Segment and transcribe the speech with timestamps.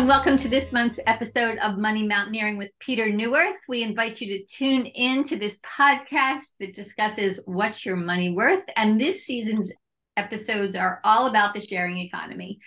[0.00, 3.58] and welcome to this month's episode of Money Mountaineering with Peter Neuwirth.
[3.68, 8.64] We invite you to tune in to this podcast that discusses what's your money worth.
[8.76, 9.70] And this season's
[10.16, 12.60] episodes are all about the sharing economy.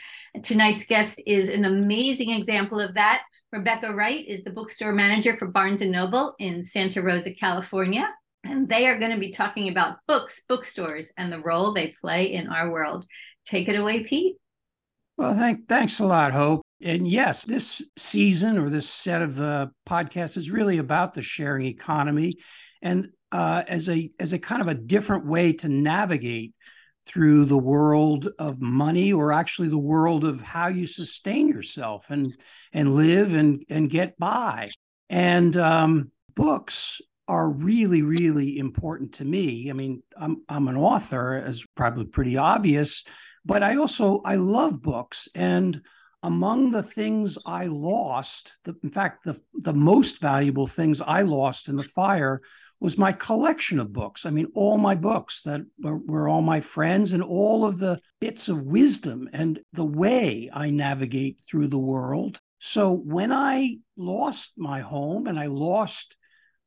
[0.44, 3.24] Tonight's guest is an amazing example of that.
[3.52, 8.14] Rebekah Wright is the bookstore manager for Barnes Noble in Santa Rosa, California.
[8.44, 12.32] And they are going to be talking about books, bookstores, and the role they play
[12.34, 13.08] in our world.
[13.44, 14.36] Take it away, Pete.
[15.18, 16.62] Well, thank, thanks a lot, Hope.
[16.84, 21.66] And yes, this season or this set of uh, podcasts is really about the sharing
[21.66, 22.34] economy,
[22.82, 26.54] and uh, as a as a kind of a different way to navigate
[27.06, 32.36] through the world of money, or actually the world of how you sustain yourself and
[32.74, 34.70] and live and and get by.
[35.10, 39.70] And um, books are really really important to me.
[39.70, 43.06] I mean, I'm I'm an author, as probably pretty obvious,
[43.46, 45.82] but I also I love books and
[46.24, 51.68] among the things I lost, the, in fact, the, the most valuable things I lost
[51.68, 52.42] in the fire
[52.80, 54.26] was my collection of books.
[54.26, 58.00] I mean, all my books that were, were, all my friends and all of the
[58.20, 62.40] bits of wisdom and the way I navigate through the world.
[62.60, 66.18] So when I lost my home and I lost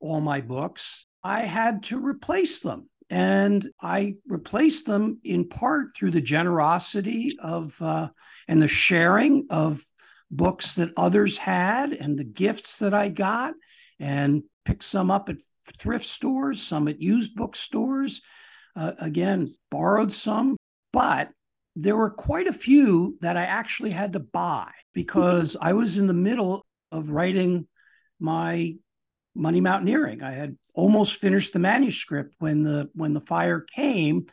[0.01, 2.89] all my books, I had to replace them.
[3.09, 8.09] And I replaced them in part through the generosity of uh,
[8.49, 9.81] and the sharing of
[10.31, 13.55] books that others had and the gifts that I got,
[14.01, 15.37] and picked some up at
[15.79, 18.23] thrift stores, some at used bookstores.
[18.75, 20.57] Uh, again, borrowed some,
[20.93, 21.31] but
[21.77, 26.07] there were quite a few that I actually had to buy because I was in
[26.07, 27.69] the middle of writing
[28.19, 28.77] my
[29.37, 30.23] Money Mountaineering.
[30.23, 34.27] I had almost finished the manuscript when the when the fire came,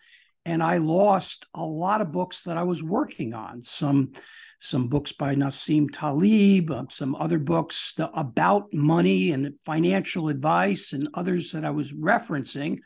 [0.45, 3.61] and I lost a lot of books that I was working on.
[3.61, 4.13] Some
[4.59, 11.09] some books by Nassim Taleb, uh, some other books about money and financial advice, and
[11.13, 12.79] others that I was referencing.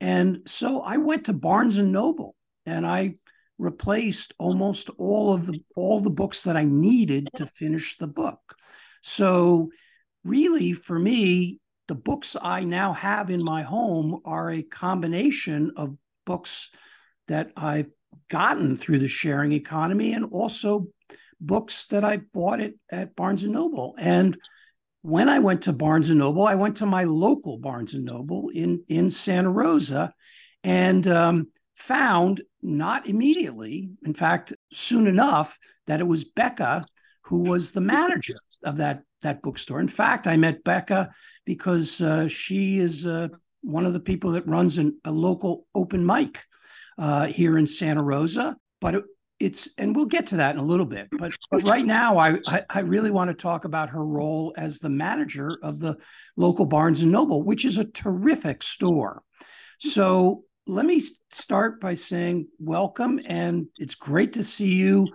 [0.00, 2.36] And so I went to Barnes and Noble,
[2.66, 3.16] and I
[3.58, 8.40] replaced almost all of the all the books that I needed to finish the book.
[9.02, 9.70] So
[10.24, 15.96] really, for me, the books I now have in my home are a combination of
[16.26, 16.70] books
[17.28, 17.90] that I've
[18.28, 20.88] gotten through the sharing economy and also
[21.40, 23.94] books that I bought at, at Barnes and Noble.
[23.98, 24.36] And
[25.02, 28.50] when I went to Barnes and Noble, I went to my local Barnes and Noble
[28.52, 30.12] in, in Santa Rosa
[30.64, 36.84] and um, found not immediately, in fact, soon enough, that it was Becca
[37.28, 38.34] who was the manager
[38.64, 39.80] of that that bookstore.
[39.80, 41.10] In fact, I met Becca
[41.44, 43.28] because uh, she is uh,
[43.62, 46.42] one of the people that runs an, a local open mic
[46.98, 48.56] uh, here in Santa Rosa.
[48.80, 49.04] But it,
[49.40, 51.08] it's and we'll get to that in a little bit.
[51.12, 54.78] But but right now, I, I I really want to talk about her role as
[54.78, 55.96] the manager of the
[56.36, 59.22] local Barnes and Noble, which is a terrific store.
[59.78, 61.00] So let me
[61.30, 65.08] start by saying welcome, and it's great to see you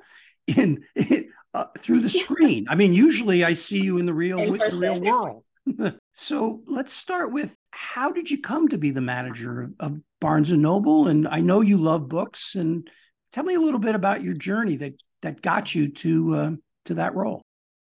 [0.48, 2.66] in, in uh, through the screen.
[2.70, 5.44] I mean, usually I see you in the real in the real world.
[6.14, 10.62] so let's start with how did you come to be the manager of Barnes and
[10.62, 11.08] Noble?
[11.08, 12.90] And I know you love books, and
[13.32, 16.52] tell me a little bit about your journey that that got you to uh,
[16.86, 17.42] to that role.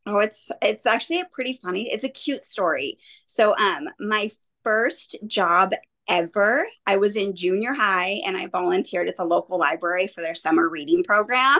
[0.05, 1.91] Oh, it's it's actually a pretty funny.
[1.91, 2.97] It's a cute story.
[3.27, 4.31] So, um, my
[4.63, 5.73] first job
[6.11, 6.67] ever.
[6.85, 10.67] I was in junior high and I volunteered at the local library for their summer
[10.67, 11.59] reading program.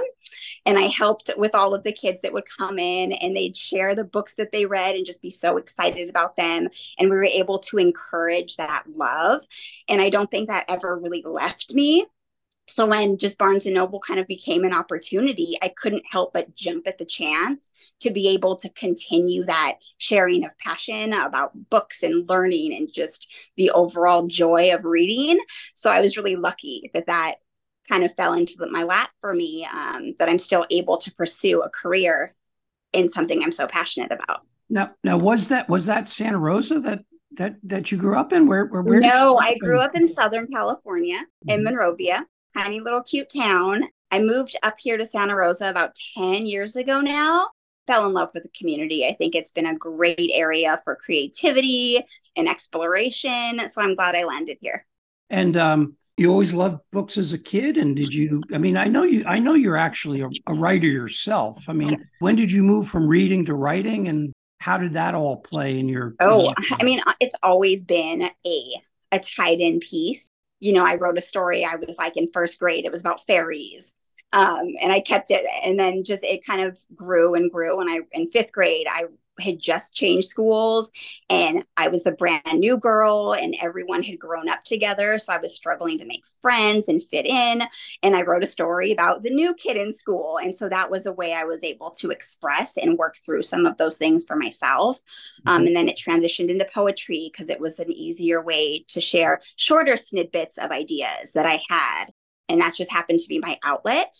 [0.66, 3.96] And I helped with all of the kids that would come in and they'd share
[3.96, 6.68] the books that they read and just be so excited about them.
[7.00, 9.42] And we were able to encourage that love.
[9.88, 12.06] And I don't think that ever really left me
[12.72, 16.56] so when just Barnes and Noble kind of became an opportunity, I couldn't help but
[16.56, 22.02] jump at the chance to be able to continue that sharing of passion about books
[22.02, 23.28] and learning and just
[23.58, 25.38] the overall joy of reading.
[25.76, 27.36] So I was really lucky that that
[27.90, 31.62] kind of fell into my lap for me um, that I'm still able to pursue
[31.64, 32.34] a career
[32.94, 34.44] in something I'm so passionate about.
[34.70, 37.04] Now, now was that was that Santa Rosa that
[37.34, 38.48] that that you grew up in?
[38.48, 41.50] Where where, where no, I grew up in Southern California mm-hmm.
[41.50, 42.26] in Monrovia
[42.56, 43.84] tiny little cute town.
[44.12, 47.48] I moved up here to Santa Rosa about 10 years ago now.
[47.88, 49.06] Fell in love with the community.
[49.06, 52.04] I think it's been a great area for creativity
[52.36, 53.68] and exploration.
[53.70, 54.86] So I'm glad I landed here.
[55.30, 57.78] And um, you always loved books as a kid.
[57.78, 58.44] And did you?
[58.54, 59.24] I mean, I know you.
[59.26, 61.68] I know you're actually a, a writer yourself.
[61.68, 65.38] I mean, when did you move from reading to writing, and how did that all
[65.38, 66.16] play in your?
[66.20, 68.82] Oh, I mean, it's always been a
[69.14, 70.30] a tied in piece
[70.62, 71.66] you know, I wrote a story.
[71.66, 72.86] I was like in first grade.
[72.86, 73.96] It was about fairies.
[74.32, 75.46] Um, and I kept it.
[75.66, 77.82] And then just it kind of grew and grew.
[77.82, 79.06] And I, in fifth grade, I
[79.42, 80.92] had just changed schools
[81.30, 85.20] and I was the brand new girl and everyone had grown up together.
[85.20, 87.64] So I was struggling to make friends and fit in.
[88.04, 90.38] And I wrote a story about the new kid in school.
[90.38, 93.66] And so that was a way I was able to express and work through some
[93.66, 95.00] of those things for myself.
[95.46, 95.62] Um, mm-hmm.
[95.62, 99.42] Um, and then it transitioned into poetry because it was an easier way to share
[99.56, 102.06] shorter snippets of ideas that I had.
[102.50, 104.16] And that just happened to be my outlet.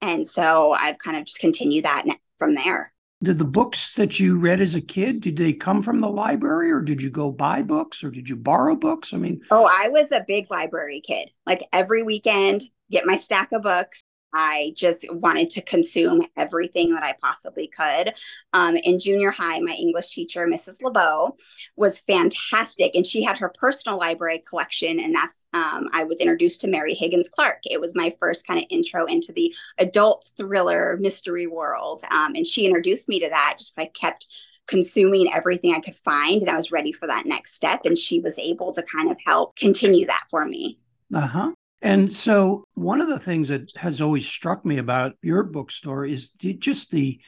[0.00, 2.06] And so I've kind of just continued that
[2.38, 2.92] from there.
[3.22, 6.70] Did the books that you read as a kid, did they come from the library
[6.70, 9.14] or did you go buy books or did you borrow books?
[9.14, 11.30] I mean, oh, I was a big library kid.
[11.46, 14.04] Like every weekend, get my stack of books
[14.36, 18.12] I just wanted to consume everything that I possibly could.
[18.52, 20.82] Um, in junior high, my English teacher, Mrs.
[20.82, 21.36] LeBeau,
[21.76, 25.00] was fantastic, and she had her personal library collection.
[25.00, 27.60] And that's um, I was introduced to Mary Higgins Clark.
[27.64, 32.46] It was my first kind of intro into the adult thriller mystery world, um, and
[32.46, 33.56] she introduced me to that.
[33.58, 34.26] Just I kept
[34.66, 37.86] consuming everything I could find, and I was ready for that next step.
[37.86, 40.78] And she was able to kind of help continue that for me.
[41.14, 41.52] Uh huh.
[41.86, 46.30] And so, one of the things that has always struck me about your bookstore is
[46.30, 47.20] just the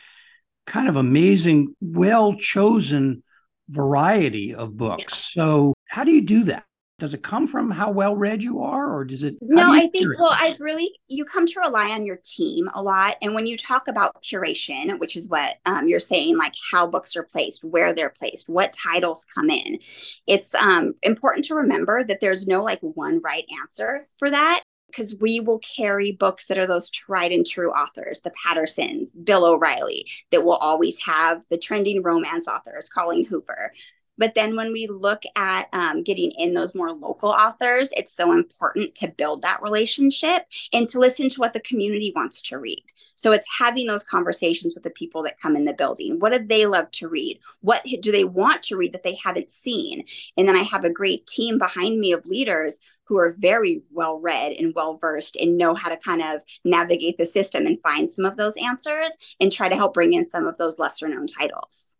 [0.66, 3.22] kind of amazing, well chosen
[3.68, 5.14] variety of books.
[5.32, 6.64] So, how do you do that?
[6.98, 10.06] Does it come from how well read you are or does it no i think
[10.18, 13.56] well i really you come to rely on your team a lot and when you
[13.56, 17.92] talk about curation which is what um, you're saying like how books are placed where
[17.92, 19.78] they're placed what titles come in
[20.26, 25.14] it's um, important to remember that there's no like one right answer for that because
[25.20, 30.06] we will carry books that are those tried and true authors, the Pattersons, Bill O'Reilly,
[30.30, 33.72] that will always have the trending romance authors, Colleen Hoover.
[34.18, 38.32] But then when we look at um, getting in those more local authors, it's so
[38.32, 40.42] important to build that relationship
[40.72, 42.84] and to listen to what the community wants to read.
[43.14, 46.18] So it's having those conversations with the people that come in the building.
[46.18, 47.40] What do they love to read?
[47.60, 50.04] What do they want to read that they haven't seen?
[50.36, 54.20] And then I have a great team behind me of leaders who are very well
[54.20, 58.12] read and well versed and know how to kind of navigate the system and find
[58.12, 61.26] some of those answers and try to help bring in some of those lesser known
[61.26, 61.94] titles.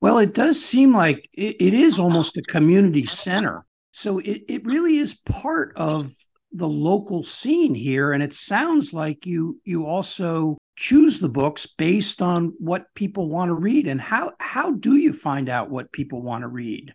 [0.00, 3.66] Well, it does seem like it, it is almost a community center.
[3.92, 6.12] So it, it really is part of
[6.52, 8.12] the local scene here.
[8.12, 13.50] And it sounds like you you also choose the books based on what people want
[13.50, 13.86] to read.
[13.86, 16.94] And how how do you find out what people want to read?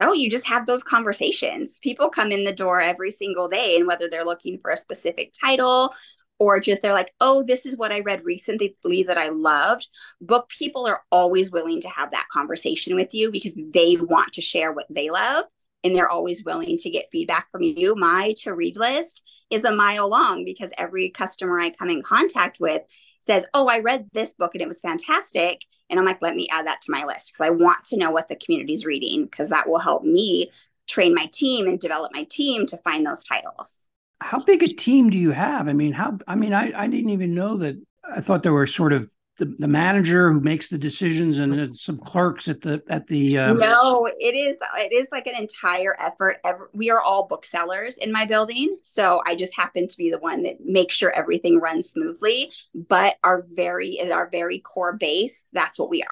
[0.00, 1.80] Oh, you just have those conversations.
[1.80, 5.32] People come in the door every single day, and whether they're looking for a specific
[5.32, 5.92] title
[6.38, 9.88] or just they're like, oh, this is what I read recently that I loved.
[10.20, 14.40] Book people are always willing to have that conversation with you because they want to
[14.40, 15.44] share what they love
[15.84, 17.94] and they're always willing to get feedback from you.
[17.96, 22.58] My to read list is a mile long because every customer I come in contact
[22.60, 22.82] with
[23.20, 25.58] says, oh, I read this book and it was fantastic.
[25.90, 28.10] And I'm like, let me add that to my list because I want to know
[28.10, 30.50] what the community's reading because that will help me
[30.86, 33.88] train my team and develop my team to find those titles
[34.20, 35.68] how big a team do you have?
[35.68, 37.76] I mean, how, I mean, I, I didn't even know that.
[38.10, 41.96] I thought there were sort of the, the manager who makes the decisions and some
[41.96, 43.56] clerks at the at the um...
[43.56, 46.38] no it is it is like an entire effort
[46.74, 50.42] we are all booksellers in my building so i just happen to be the one
[50.42, 55.78] that makes sure everything runs smoothly but our very at our very core base that's
[55.78, 56.08] what we are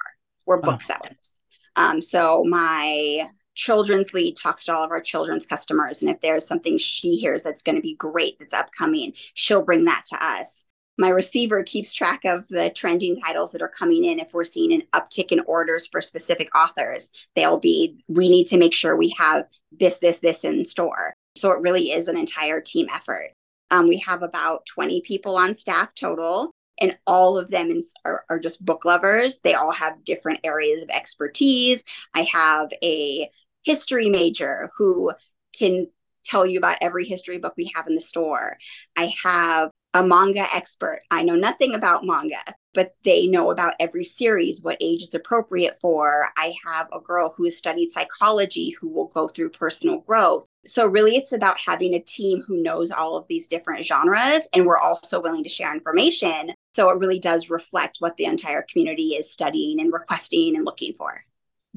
[0.47, 0.63] we're oh.
[0.63, 1.41] booksellers
[1.75, 1.91] oh.
[1.91, 6.01] um, so my children's lead talks to all of our children's customers.
[6.01, 9.87] And if there's something she hears that's going to be great that's upcoming, she'll bring
[9.87, 10.65] that to us.
[10.99, 14.21] My receiver keeps track of the trending titles that are coming in.
[14.21, 18.59] If we're seeing an uptick in orders for specific authors, they'll be, we need to
[18.59, 21.13] make sure we have this, this, this in store.
[21.37, 23.33] So it really is an entire team effort.
[23.71, 28.39] Um, we have about 20 people on staff total and all of them are, are,
[28.39, 29.41] just book lovers.
[29.41, 31.85] They all have different areas of expertise.
[32.15, 33.31] I have a
[33.67, 35.13] history major who
[35.59, 35.89] can
[36.25, 38.57] tell you about every history book we have in the store.
[38.97, 41.01] I have a manga expert.
[41.11, 42.43] I know nothing about manga,
[42.75, 46.29] but they know about every series, what age is appropriate for.
[46.37, 50.47] I have a girl who has studied psychology who will go through personal growth.
[50.67, 54.67] So, really, it's about having a team who knows all of these different genres, and
[54.67, 56.53] we're also willing to share information.
[56.75, 60.93] So, it really does reflect what the entire community is studying and requesting and looking
[60.93, 61.23] for.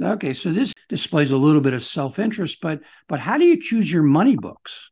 [0.01, 3.91] Okay, so this displays a little bit of self-interest, but but how do you choose
[3.91, 4.91] your money books?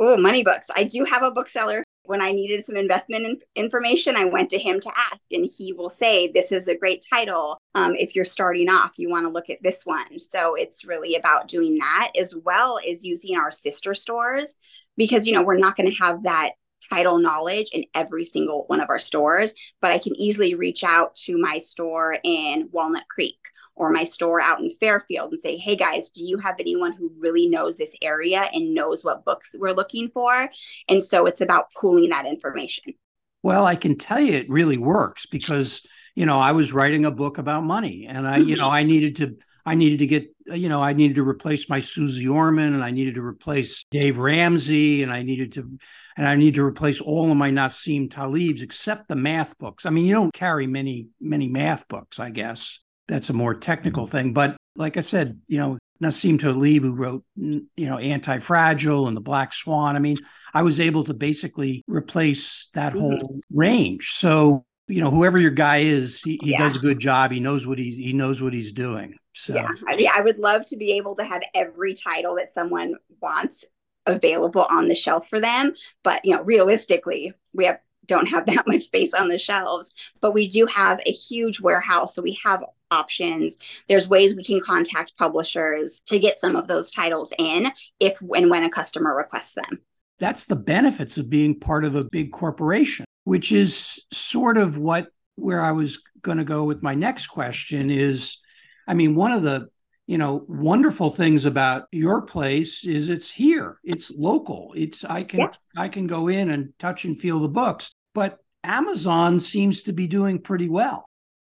[0.00, 0.68] Oh, money books.
[0.74, 1.84] I do have a bookseller.
[2.02, 5.74] When I needed some investment in- information, I went to him to ask, and he
[5.74, 7.58] will say, "This is a great title.
[7.74, 11.16] Um, if you're starting off, you want to look at this one." So it's really
[11.16, 14.56] about doing that as well as using our sister stores,
[14.96, 16.52] because you know we're not going to have that
[16.90, 21.14] title knowledge in every single one of our stores, but I can easily reach out
[21.16, 23.38] to my store in Walnut Creek
[23.76, 27.12] or my store out in Fairfield and say, hey guys, do you have anyone who
[27.18, 30.50] really knows this area and knows what books we're looking for?
[30.88, 32.94] And so it's about pooling that information.
[33.42, 37.10] Well, I can tell you it really works because, you know, I was writing a
[37.10, 39.36] book about money and I, you know, I needed to
[39.68, 42.90] I needed to get, you know, I needed to replace my Suze Orman and I
[42.90, 45.78] needed to replace Dave Ramsey and I needed to,
[46.16, 49.84] and I need to replace all of my Nassim Taleb's except the math books.
[49.84, 52.80] I mean, you don't carry many, many math books, I guess.
[53.08, 54.12] That's a more technical mm-hmm.
[54.12, 54.32] thing.
[54.32, 59.16] But like I said, you know, Nassim Taleb, who wrote, you know, Anti Fragile and
[59.16, 59.96] The Black Swan.
[59.96, 60.16] I mean,
[60.54, 63.00] I was able to basically replace that mm-hmm.
[63.00, 64.12] whole range.
[64.12, 66.58] So, you know, whoever your guy is, he, he yeah.
[66.58, 67.30] does a good job.
[67.30, 69.14] He knows what he he knows what he's doing.
[69.34, 72.50] So yeah, I mean, I would love to be able to have every title that
[72.50, 73.64] someone wants
[74.06, 75.74] available on the shelf for them.
[76.02, 80.32] But you know, realistically, we have don't have that much space on the shelves, but
[80.32, 82.14] we do have a huge warehouse.
[82.14, 83.58] So we have options.
[83.88, 88.50] There's ways we can contact publishers to get some of those titles in if and
[88.50, 89.82] when a customer requests them.
[90.18, 95.08] That's the benefits of being part of a big corporation, which is sort of what
[95.36, 98.38] where I was going to go with my next question is
[98.86, 99.68] I mean, one of the
[100.06, 103.80] you know wonderful things about your place is it's here.
[103.84, 104.72] It's local.
[104.74, 105.50] It's i can yeah.
[105.76, 110.06] i can go in and touch and feel the books but amazon seems to be
[110.06, 111.04] doing pretty well.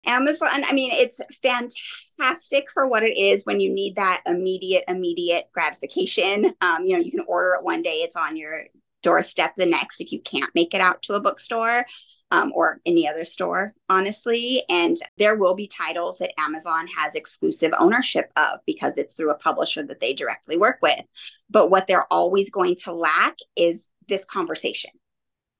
[0.07, 5.45] Amazon i mean it's fantastic for what it is when you need that immediate immediate
[5.53, 6.55] gratification.
[6.59, 8.63] Um, you know you can order it one day it's on your
[9.07, 11.85] doorstep the next if you can't make it out to a bookstore
[12.31, 14.61] um, or any other store, honestly.
[14.67, 19.37] And there will be titles that Amazon has exclusive ownership of because it's through a
[19.37, 20.99] publisher that they directly work with.
[21.49, 24.91] But what they're always going to lack is this conversation.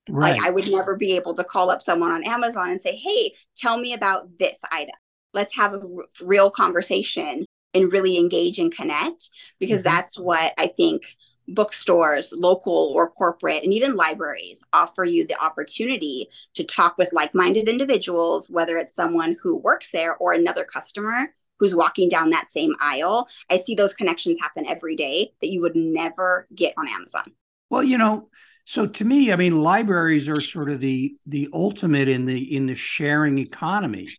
[0.10, 0.36] Right.
[0.36, 3.34] Like I would never be able to call up someone on Amazon and say, "Hey,
[3.56, 4.96] tell me about this item.
[5.34, 9.96] Let's have a r- real conversation and really engage and connect." Because mm-hmm.
[9.96, 11.04] that's what I think
[11.48, 17.34] bookstores, local or corporate, and even libraries offer you the opportunity to talk with like
[17.34, 22.50] minded individuals, whether it's someone who works there or another customer who's walking down that
[22.50, 23.27] same aisle.
[23.50, 27.32] I see those connections happen every day that you would never get on Amazon.
[27.70, 28.30] Well, you know,
[28.66, 32.66] so to me, I mean, libraries are sort of the the ultimate in the in
[32.66, 34.10] the sharing economy.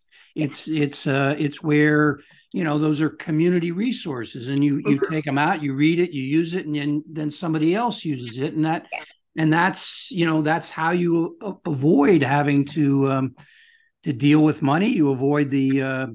[0.41, 2.19] It's it's uh it's where
[2.51, 5.13] you know those are community resources and you you mm-hmm.
[5.13, 8.39] take them out you read it you use it and then then somebody else uses
[8.39, 8.53] it.
[8.53, 8.87] And that
[9.37, 13.35] and that's you know that's how you avoid having to um
[14.03, 14.89] to deal with money.
[14.89, 16.07] You avoid the uh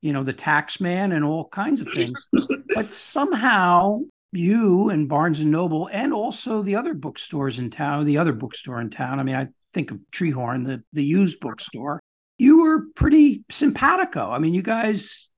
[0.00, 2.26] you know the tax man and all kinds of things.
[2.74, 3.98] But somehow
[4.32, 8.80] you and barnes and noble and also the other bookstores in town the other bookstore
[8.80, 12.00] in town i mean i think of treehorn the the used bookstore
[12.42, 14.30] you were pretty simpatico.
[14.30, 15.30] I mean you guys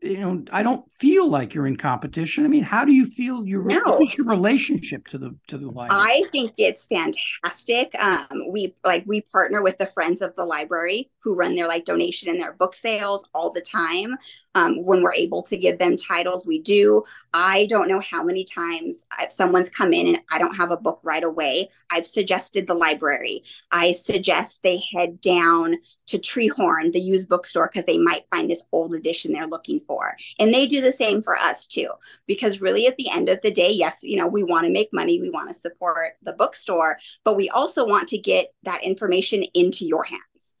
[0.00, 2.44] you know i don't feel like you're in competition.
[2.44, 3.80] I mean how do you feel your no.
[3.84, 5.90] what's your relationship to the to the library?
[5.90, 7.94] I think it's fantastic.
[8.00, 11.84] Um we like we partner with the friends of the library who run their like
[11.84, 14.16] donation and their book sales all the time.
[14.54, 17.04] Um, when we're able to give them titles we do.
[17.32, 20.76] I don't know how many times if someone's come in and i don't have a
[20.76, 21.68] book right away.
[21.90, 23.44] I've suggested the library.
[23.70, 25.76] I suggest they head down
[26.06, 30.16] to treehorn the used bookstore because they might find this old edition they're looking for
[30.38, 31.88] and they do the same for us too
[32.26, 34.88] because really at the end of the day yes you know we want to make
[34.92, 39.42] money we want to support the bookstore but we also want to get that information
[39.54, 40.54] into your hands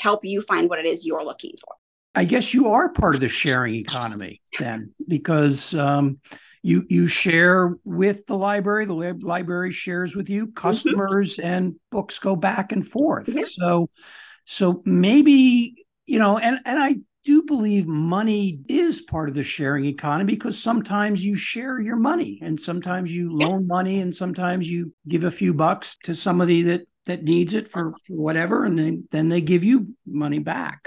[0.00, 1.74] help you find what it is you're looking for
[2.14, 6.18] I guess you are part of the sharing economy then, because um,
[6.62, 10.54] you you share with the library, the library shares with you, mm-hmm.
[10.54, 11.46] customers mm-hmm.
[11.46, 13.28] and books go back and forth.
[13.28, 13.44] Yeah.
[13.46, 13.90] So,
[14.44, 16.96] so maybe you know, and and I
[17.28, 22.38] do believe money is part of the sharing economy because sometimes you share your money
[22.40, 26.88] and sometimes you loan money and sometimes you give a few bucks to somebody that
[27.04, 30.80] that needs it for, for whatever and then, then they give you money back.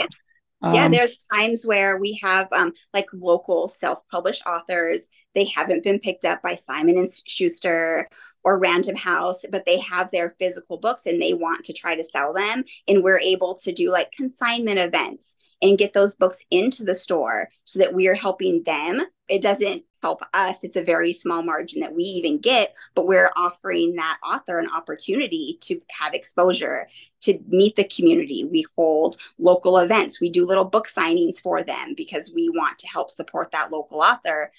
[0.63, 5.07] Um, yeah, there's times where we have um, like local self-published authors.
[5.36, 8.10] They haven't been picked up by Simon and Schuster
[8.43, 12.03] or Random House, but they have their physical books and they want to try to
[12.03, 12.63] sell them.
[12.88, 17.50] And we're able to do like consignment events and get those books into the store
[17.65, 19.01] so that we are helping them.
[19.27, 20.57] It doesn't help us.
[20.63, 24.69] It's a very small margin that we even get, but we're offering that author an
[24.71, 26.88] opportunity to have exposure,
[27.21, 28.43] to meet the community.
[28.43, 32.88] We hold local events, we do little book signings for them because we want to
[32.88, 34.51] help support that local author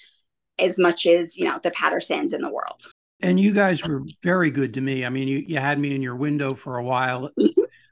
[0.57, 2.83] as much as, you know, the Pattersons in the world.
[3.23, 5.05] And you guys were very good to me.
[5.05, 7.31] I mean, you, you had me in your window for a while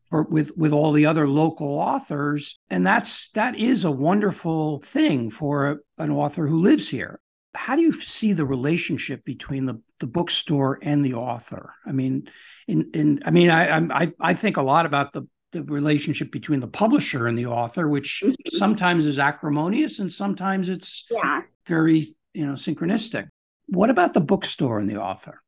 [0.09, 5.31] for with with all the other local authors, and that's that is a wonderful thing
[5.31, 7.19] for a, an author who lives here.
[7.55, 11.73] How do you see the relationship between the, the bookstore and the author?
[11.85, 12.29] I mean,
[12.67, 16.59] in in I mean, I I I think a lot about the the relationship between
[16.59, 18.57] the publisher and the author, which mm-hmm.
[18.57, 21.41] sometimes is acrimonious and sometimes it's yeah.
[21.67, 23.29] very you know synchronistic.
[23.71, 25.41] What about the bookstore and the author?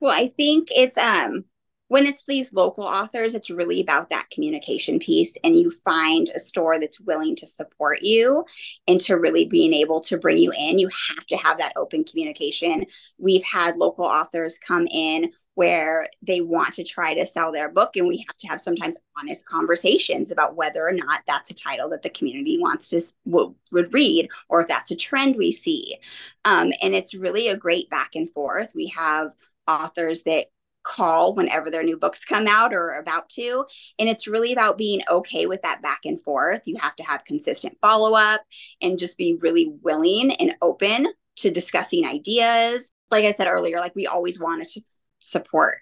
[0.00, 1.44] Well, I think it's um
[1.88, 5.36] when it's these local authors, it's really about that communication piece.
[5.42, 8.44] And you find a store that's willing to support you
[8.86, 10.78] and to really being able to bring you in.
[10.78, 12.84] You have to have that open communication.
[13.18, 17.94] We've had local authors come in where they want to try to sell their book
[17.94, 21.90] and we have to have sometimes honest conversations about whether or not that's a title
[21.90, 25.98] that the community wants to would, would read or if that's a trend we see.
[26.46, 28.72] Um, and it's really a great back and forth.
[28.74, 29.32] We have
[29.68, 30.46] authors that
[30.82, 33.66] call whenever their new books come out or are about to
[33.98, 36.62] and it's really about being okay with that back and forth.
[36.64, 38.40] You have to have consistent follow up
[38.80, 42.92] and just be really willing and open to discussing ideas.
[43.10, 44.80] Like i said earlier like we always want to
[45.20, 45.78] support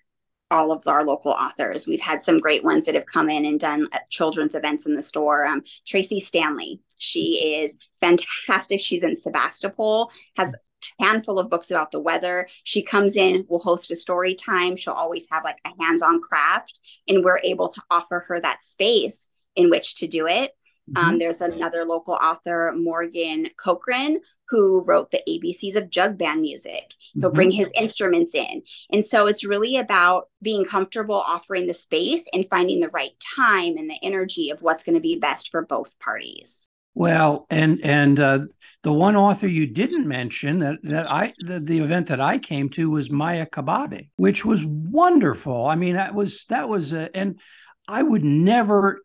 [0.50, 1.87] all of our local authors.
[1.87, 4.95] We've had some great ones that have come in and done uh, children's events in
[4.95, 5.47] the store.
[5.47, 8.80] Um, Tracy Stanley, she is fantastic.
[8.80, 12.49] She's in Sebastopol, has a handful of books about the weather.
[12.64, 14.76] She comes in, will host a story time.
[14.76, 19.28] She'll always have like a hands-on craft, and we're able to offer her that space
[19.54, 20.52] in which to do it.
[20.97, 21.09] Um, mm-hmm.
[21.09, 26.95] Um, there's another local author, Morgan Cochran, who wrote the ABCs of jug band music.
[27.14, 27.35] He'll mm-hmm.
[27.35, 28.62] bring his instruments in.
[28.90, 33.76] And so it's really about being comfortable offering the space and finding the right time
[33.76, 36.68] and the energy of what's going to be best for both parties.
[36.95, 38.40] Well, and and uh,
[38.83, 42.68] the one author you didn't mention that that I the, the event that I came
[42.71, 45.67] to was Maia Kobabe, which was wonderful.
[45.67, 47.39] I mean, that was that was a, and
[47.86, 49.00] I would never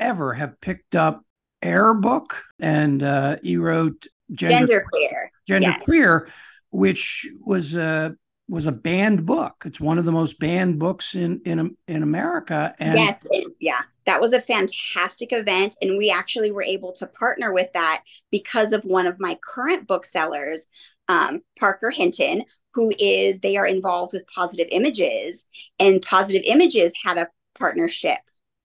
[0.00, 1.24] ever have picked up
[1.62, 5.82] Air Book, and uh, he wrote Gender, Queer, Gender yes.
[5.84, 6.28] Queer,
[6.70, 8.16] which was a
[8.48, 9.62] was a banned book.
[9.64, 12.74] It's one of the most banned books in in in America.
[12.78, 17.06] And yes, it, yeah, that was a fantastic event, and we actually were able to
[17.06, 20.68] partner with that because of one of my current booksellers,
[21.08, 22.42] um, Parker Hinton,
[22.74, 25.46] who is they are involved with Positive Images,
[25.78, 28.18] and Positive Images had a partnership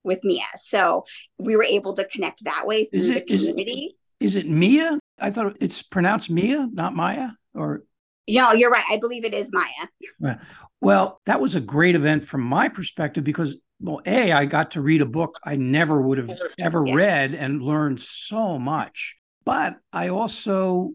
[0.06, 0.46] with Mia.
[0.56, 1.06] So
[1.38, 3.98] we were able to connect that way through it, the community.
[4.20, 5.00] Is it, is it Mia?
[5.20, 7.84] I thought it's pronounced Mia, not Maya, or
[8.28, 8.84] no, you're right.
[8.90, 9.88] I believe it is Maia.
[10.20, 10.40] Well,
[10.82, 14.82] well, that was a great event from my perspective because, well, A, I got to
[14.82, 16.96] read a book I never would have ever yeah.
[16.96, 19.16] read and learned so much.
[19.46, 20.94] But I also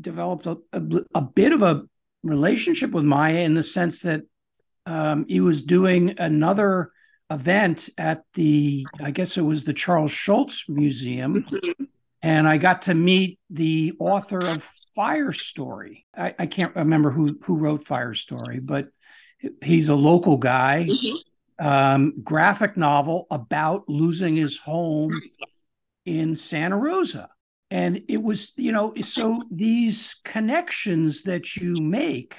[0.00, 0.82] developed a, a,
[1.14, 1.84] a, bit of a
[2.22, 4.22] relationship with Maia in the sense that
[4.84, 6.90] um, he was doing another
[7.30, 11.46] event at the, I guess it was the Charles Schulz Museum.
[12.22, 14.62] And I got to meet the author of
[14.94, 16.06] Fire Story.
[16.16, 18.88] I, I can't remember who, who wrote Fire Story, but
[19.62, 20.88] he's a local guy.
[21.58, 25.20] Um, graphic novel about losing his home
[26.04, 27.28] in Santa Rosa.
[27.70, 32.36] And it was, you know, so these connections that you make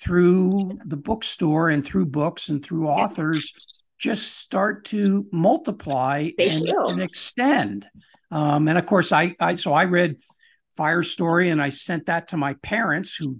[0.00, 3.52] through the bookstore and through books and through authors
[4.00, 7.86] just start to multiply and, and, extend.
[8.30, 10.16] Um, and of course, I, I so I read
[10.76, 13.38] Fire Story and I sent that to my parents who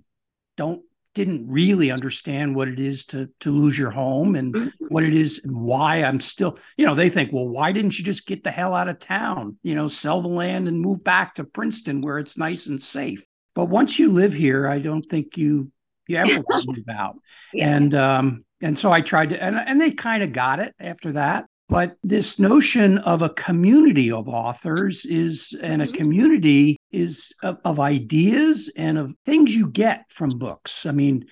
[0.57, 0.83] don't
[1.15, 4.87] didn't really understand what it is to to lose your home and mm-hmm.
[4.89, 8.05] what it is and why I'm still you know they think well why didn't you
[8.05, 11.35] just get the hell out of town you know sell the land and move back
[11.35, 15.37] to Princeton where it's nice and safe but once you live here I don't think
[15.37, 15.73] you
[16.09, 17.17] you ever move out
[17.53, 17.75] yeah.
[17.77, 21.13] and um and so I tried to, and, and they kind of got it after
[21.13, 21.47] that.
[21.69, 25.95] But this notion of a community of authors is, and a mm-hmm.
[25.95, 30.85] community is of, of ideas and of things you get from books.
[30.85, 31.27] I mean,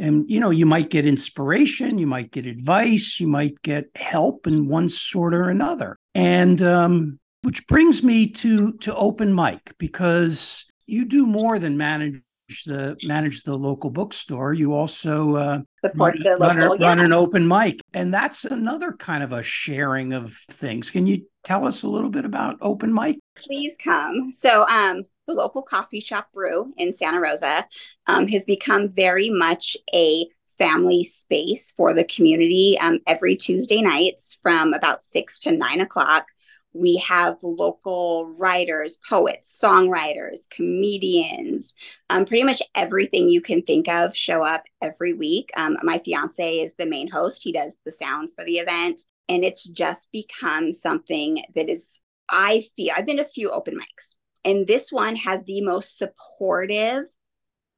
[0.00, 4.44] and you know you might get inspiration you might get advice you might get help
[4.48, 10.66] in one sort or another and um, which brings me to to open mic because
[10.86, 12.20] you do more than manage
[12.66, 16.88] the manage the local bookstore, you also uh, support run, the local, run, yeah.
[16.88, 20.90] run an open mic, and that's another kind of a sharing of things.
[20.90, 23.18] Can you tell us a little bit about open mic?
[23.36, 24.32] Please come.
[24.32, 27.66] So, um, the local coffee shop brew in Santa Rosa
[28.06, 30.26] um, has become very much a
[30.58, 32.78] family space for the community.
[32.78, 36.26] Um, every Tuesday nights from about six to nine o'clock,
[36.74, 41.74] We have local writers, poets, songwriters, comedians,
[42.10, 45.50] um, pretty much everything you can think of show up every week.
[45.56, 49.02] Um, my fiance is the main host, he does the sound for the event.
[49.28, 53.74] And it's just become something that is, I feel, I've been to a few open
[53.74, 57.04] mics, and this one has the most supportive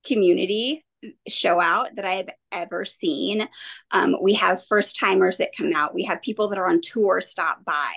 [0.05, 0.85] community
[1.29, 3.47] show out that I have ever seen.
[3.93, 5.95] Um, we have first timers that come out.
[5.95, 7.95] We have people that are on tour stop by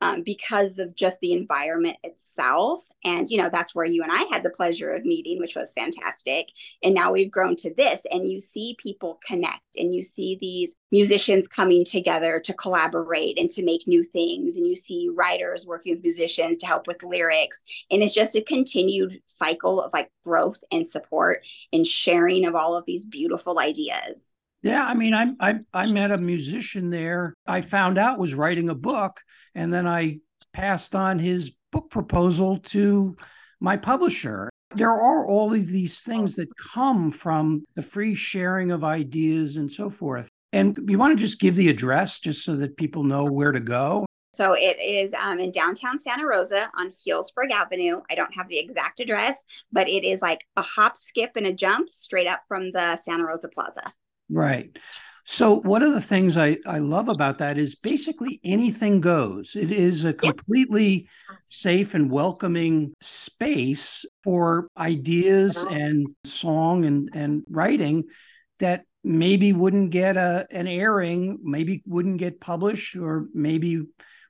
[0.00, 2.82] um, because of just the environment itself.
[3.04, 5.72] And, you know, that's where you and I had the pleasure of meeting, which was
[5.72, 6.48] fantastic.
[6.82, 10.76] And now we've grown to this, and you see people connect and you see these
[10.90, 14.56] musicians coming together to collaborate and to make new things.
[14.56, 17.62] And you see writers working with musicians to help with lyrics.
[17.90, 22.76] And it's just a continued cycle of like growth and support and sharing of all
[22.76, 24.29] of these beautiful ideas.
[24.62, 27.34] Yeah, I mean, I, I I met a musician there.
[27.46, 29.20] I found out was writing a book,
[29.54, 30.18] and then I
[30.52, 33.16] passed on his book proposal to
[33.60, 34.50] my publisher.
[34.74, 39.70] There are all of these things that come from the free sharing of ideas and
[39.70, 40.28] so forth.
[40.52, 43.60] And you want to just give the address just so that people know where to
[43.60, 44.06] go?
[44.32, 48.00] So it is um, in downtown Santa Rosa on Healdsburg Avenue.
[48.10, 51.52] I don't have the exact address, but it is like a hop, skip, and a
[51.52, 53.92] jump straight up from the Santa Rosa Plaza.
[54.30, 54.76] Right.
[55.24, 59.54] So one of the things I, I love about that is basically anything goes.
[59.54, 61.08] It is a completely
[61.46, 65.74] safe and welcoming space for ideas uh-huh.
[65.74, 68.04] and song and, and writing
[68.58, 73.84] that maybe wouldn't get a an airing, maybe wouldn't get published, or maybe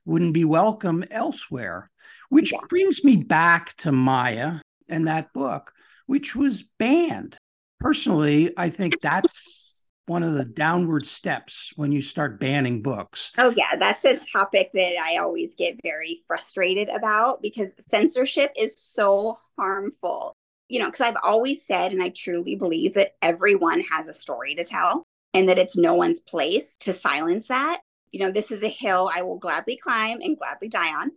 [0.05, 1.89] wouldn't be welcome elsewhere.
[2.29, 5.73] Which brings me back to Maia and that book,
[6.05, 7.37] which was banned.
[7.79, 9.80] Personally, I think that's
[10.11, 13.31] one of the downward steps when you start banning books.
[13.37, 18.77] Oh, yeah, that's a topic that I always get very frustrated about because censorship is
[18.77, 20.35] so harmful.
[20.67, 24.53] You know, because I've always said, and I truly believe that everyone has a story
[24.55, 27.79] to tell and that it's no one's place to silence that.
[28.11, 31.11] You know, this is a hill I will gladly climb and gladly die on.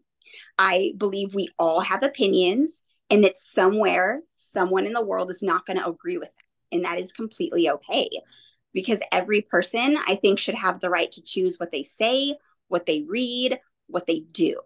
[0.56, 2.80] I believe we all have opinions
[3.10, 6.76] and that somewhere, someone in the world is not going to agree with that.
[6.76, 8.08] And that is completely okay
[8.74, 12.36] because every person, I think, should have the right to choose what they say,
[12.68, 14.56] what they read, what they do.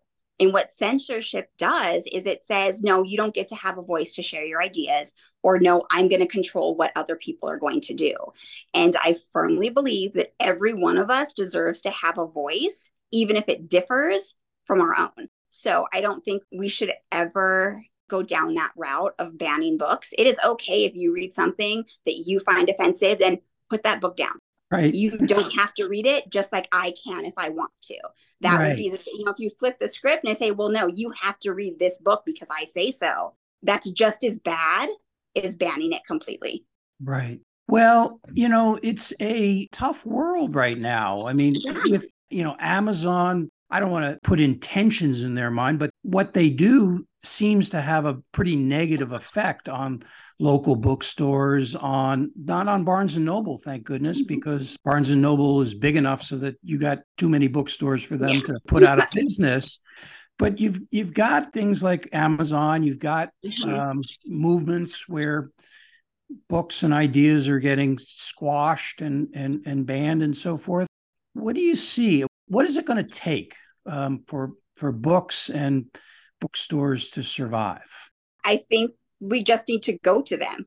[0.40, 4.12] And what censorship does is it says, no, you don't get to have a voice
[4.12, 7.80] to share your ideas, or no, I'm going to control what other people are going
[7.82, 8.14] to do.
[8.72, 13.36] And I firmly believe that every one of us deserves to have a voice, even
[13.36, 15.28] if it differs from our own.
[15.50, 20.12] So I don't think we should ever go down that route of banning books.
[20.16, 23.38] It is okay if you read something that you find offensive, then
[23.70, 24.38] put that book down.
[24.70, 24.94] Right.
[24.94, 27.96] You don't have to read it just like I can if I want to.
[28.42, 28.68] That right.
[28.68, 31.10] would be the you know if you flip the script and say, "Well, no, you
[31.20, 34.88] have to read this book because I say so." That's just as bad
[35.42, 36.64] as banning it completely.
[37.02, 37.40] Right.
[37.66, 41.26] Well, you know, it's a tough world right now.
[41.26, 45.78] I mean, with you know, Amazon I don't want to put intentions in their mind,
[45.78, 50.02] but what they do seems to have a pretty negative effect on
[50.38, 54.36] local bookstores on not on Barnes and Noble thank goodness mm-hmm.
[54.36, 58.16] because Barnes and Noble is big enough so that you got too many bookstores for
[58.16, 58.40] them yeah.
[58.40, 59.80] to put out of business
[60.38, 63.74] but you've you've got things like Amazon you've got mm-hmm.
[63.74, 65.50] um, movements where
[66.48, 70.86] books and ideas are getting squashed and and and banned and so forth
[71.32, 73.54] what do you see what is it going to take
[73.86, 75.86] um, for for books and
[76.40, 78.10] bookstores to survive?
[78.44, 80.64] I think we just need to go to them,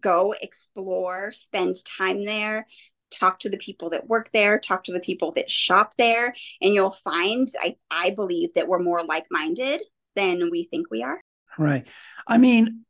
[0.00, 2.66] go explore, spend time there,
[3.10, 6.74] talk to the people that work there, talk to the people that shop there, and
[6.74, 9.80] you'll find I, I believe that we're more like minded
[10.14, 11.20] than we think we are.
[11.58, 11.86] Right.
[12.26, 12.84] I mean,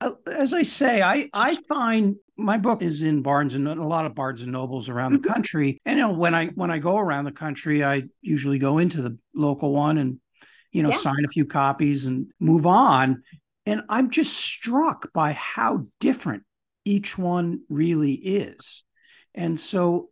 [0.00, 4.06] uh, as I say, I I find my book is in Barnes and a lot
[4.06, 5.32] of Barnes and Nobles around the mm-hmm.
[5.32, 5.80] country.
[5.84, 9.02] And you know, when I when I go around the country, I usually go into
[9.02, 10.18] the local one and
[10.72, 10.96] you know yeah.
[10.96, 13.22] sign a few copies and move on.
[13.66, 16.44] And I'm just struck by how different
[16.84, 18.84] each one really is.
[19.34, 20.10] And so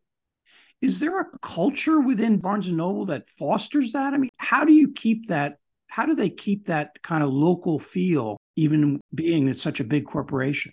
[0.80, 4.14] is there a culture within Barnes and Noble that fosters that?
[4.14, 7.78] I mean, how do you keep that how do they keep that kind of local
[7.78, 10.72] feel even being such a big corporation?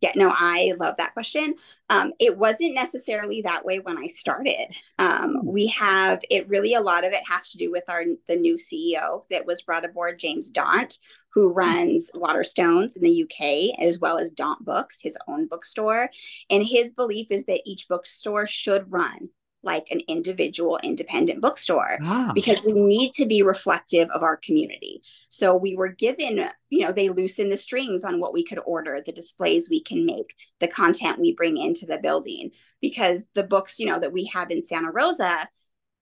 [0.00, 1.54] Yeah, no, I love that question.
[1.90, 4.68] Um, it wasn't necessarily that way when I started.
[4.98, 5.46] Um, hmm.
[5.46, 8.56] we have it really a lot of it has to do with our the new
[8.56, 10.98] CEO that was brought aboard, James Daunt,
[11.30, 11.58] who hmm.
[11.58, 16.10] runs Waterstones in the UK as well as Daunt Books, his own bookstore.
[16.50, 19.30] And his belief is that each bookstore should run
[19.62, 22.30] like an individual independent bookstore ah.
[22.34, 25.02] because we need to be reflective of our community.
[25.28, 29.00] So we were given, you know, they loosen the strings on what we could order,
[29.00, 33.78] the displays we can make, the content we bring into the building because the books,
[33.78, 35.48] you know, that we have in Santa Rosa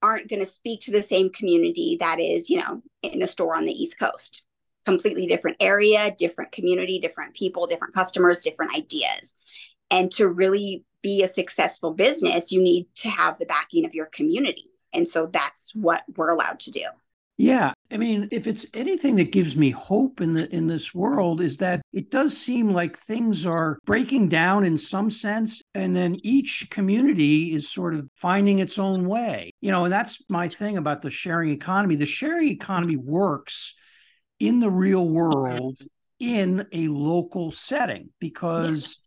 [0.02, 3.56] aren't going to speak to the same community that is, you know, in a store
[3.56, 4.42] on the East Coast.
[4.84, 9.34] Completely different area, different community, different people, different customers, different ideas.
[9.90, 14.06] And to really be a successful business, you need to have the backing of your
[14.06, 14.70] community.
[14.92, 16.86] And so that's what we're allowed to do.
[17.38, 21.42] Yeah, I mean, if it's anything that gives me hope in the in this world
[21.42, 26.16] is that it does seem like things are breaking down in some sense and then
[26.22, 29.50] each community is sort of finding its own way.
[29.60, 31.96] You know, and that's my thing about the sharing economy.
[31.96, 33.74] The sharing economy works
[34.40, 35.78] in the real world
[36.18, 38.98] in a local setting because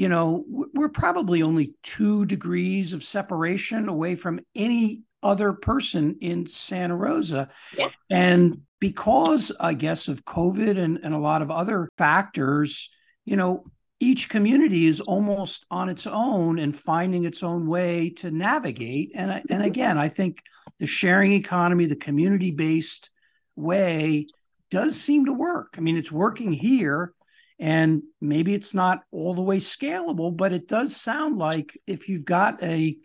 [0.00, 6.46] you know, we're probably only two degrees of separation away from any other person in
[6.46, 7.50] Santa Rosa.
[7.76, 7.90] Yeah.
[8.08, 12.88] And because, I guess, of COVID and, and a lot of other factors,
[13.26, 13.64] you know,
[14.00, 19.10] each community is almost on its own and finding its own way to navigate.
[19.14, 19.60] And, and mm-hmm.
[19.60, 20.40] again, I think
[20.78, 23.10] the sharing economy, the community based
[23.54, 24.28] way
[24.70, 25.74] does seem to work.
[25.76, 27.12] I mean, it's working here.
[27.60, 32.24] And maybe it's not all the way scalable, but it does sound like if you've
[32.24, 32.96] got a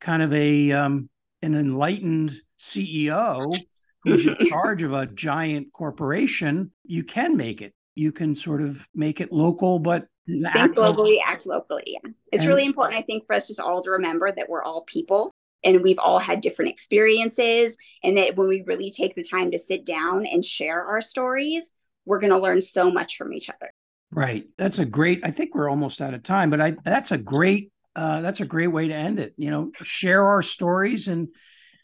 [0.00, 1.08] kind of a um,
[1.42, 3.56] an enlightened CEO
[4.02, 7.72] who's in charge of a giant corporation, you can make it.
[7.94, 11.84] You can sort of make it local, but think globally, act locally.
[11.86, 12.10] Yeah.
[12.32, 14.82] It's and, really important, I think, for us just all to remember that we're all
[14.82, 15.30] people
[15.62, 17.76] and we've all had different experiences.
[18.02, 21.72] And that when we really take the time to sit down and share our stories,
[22.04, 23.70] we're going to learn so much from each other.
[24.10, 24.44] Right.
[24.56, 25.20] That's a great.
[25.24, 28.46] I think we're almost out of time, but I that's a great uh, that's a
[28.46, 29.34] great way to end it.
[29.36, 31.28] You know, share our stories and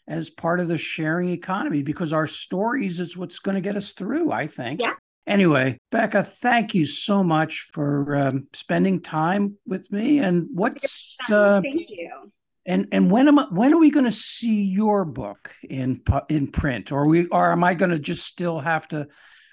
[0.07, 3.93] as part of the sharing economy because our stories is what's going to get us
[3.93, 4.31] through.
[4.31, 4.81] I think.
[4.81, 4.93] Yeah.
[5.27, 10.19] Anyway, Becca, thank you so much for um, spending time with me.
[10.19, 12.31] And what's uh, thank you.
[12.65, 16.47] And and when am I, when are we going to see your book in in
[16.47, 19.07] print, or we or am I going to just still have to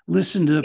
[0.07, 0.65] listen to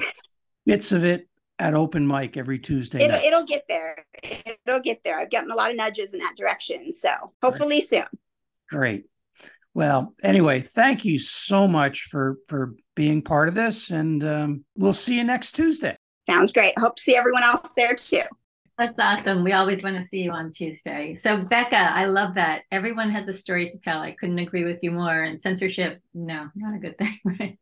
[0.66, 1.28] bits of it
[1.63, 3.06] at open mic every Tuesday.
[3.06, 4.06] It'll, it'll, get there.
[4.21, 5.17] It'll get there.
[5.17, 6.91] I've gotten a lot of nudges in that direction.
[6.91, 7.10] So
[7.41, 7.88] hopefully Great.
[7.88, 8.06] soon.
[8.69, 9.06] Great.
[9.73, 14.93] Well, anyway, thank you so much for for being part of this, and um, we'll
[14.93, 15.95] see you next Tuesday.
[16.30, 16.78] Sounds great.
[16.78, 18.21] Hope to see everyone else there too.
[18.78, 19.43] That's awesome.
[19.43, 21.15] We always want to see you on Tuesday.
[21.15, 22.63] So, Becca, I love that.
[22.71, 23.99] Everyone has a story to tell.
[23.99, 25.21] I couldn't agree with you more.
[25.21, 27.58] And censorship, no, not a good thing, right?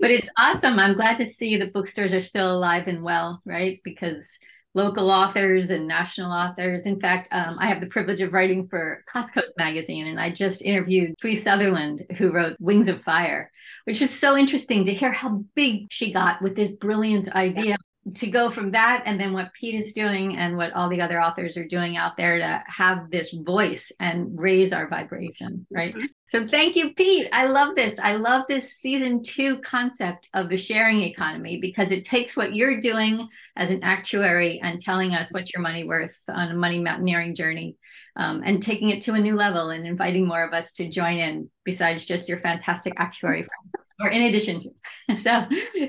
[0.00, 0.78] But it's awesome.
[0.78, 3.80] I'm glad to see that bookstores are still alive and well, right?
[3.84, 4.38] Because
[4.74, 6.86] local authors and national authors.
[6.86, 10.62] In fact, um, I have the privilege of writing for Coast magazine, and I just
[10.62, 13.50] interviewed Tui Sutherland, who wrote Wings of Fire,
[13.84, 17.76] which is so interesting to hear how big she got with this brilliant idea
[18.14, 21.22] to go from that and then what Pete is doing and what all the other
[21.22, 25.94] authors are doing out there to have this voice and raise our vibration, right?
[25.94, 26.06] Mm-hmm.
[26.28, 27.28] So thank you, Pete.
[27.32, 27.98] I love this.
[28.00, 32.80] I love this season two concept of the sharing economy because it takes what you're
[32.80, 37.36] doing as an actuary and telling us what's your money worth on a money mountaineering
[37.36, 37.76] journey
[38.16, 41.18] um, and taking it to a new level and inviting more of us to join
[41.18, 44.70] in besides just your fantastic actuary friends or in addition to.
[45.16, 45.46] So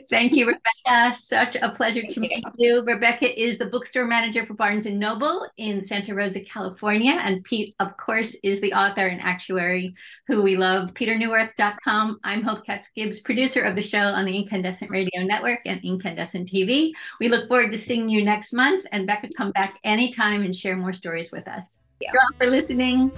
[0.10, 1.14] thank you, Rebekah.
[1.14, 2.84] Such a pleasure to meet you.
[2.84, 7.14] Rebekah is the bookstore manager for Barnes and Noble in Santa Rosa, California.
[7.14, 9.96] And Pete, of course, is the author and actuary
[10.28, 12.20] who we love, peterneuwirth.com.
[12.24, 16.52] I'm Hope Katz Gibbs, producer of the show on the Incandescent Radio Network and Incandescent
[16.52, 16.92] TV.
[17.20, 18.86] We look forward to seeing you next month.
[18.92, 21.80] And Becca, come back anytime and share more stories with us.
[22.02, 23.12] Thank you all for listening.